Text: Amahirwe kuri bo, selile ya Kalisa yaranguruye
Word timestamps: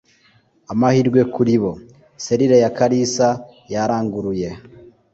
Amahirwe 0.71 1.21
kuri 1.33 1.53
bo, 1.61 1.71
selile 2.23 2.57
ya 2.63 2.71
Kalisa 2.77 3.27
yaranguruye 3.73 4.49